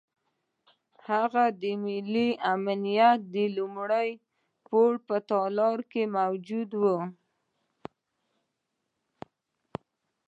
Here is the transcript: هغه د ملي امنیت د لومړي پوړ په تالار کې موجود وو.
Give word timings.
هغه 1.07 1.43
د 1.61 1.63
ملي 1.83 2.29
امنیت 2.53 3.19
د 3.35 3.35
لومړي 3.57 4.09
پوړ 4.65 4.91
په 5.07 5.15
تالار 5.29 5.77
کې 5.91 6.03
موجود 6.17 6.69
وو. 6.81 6.97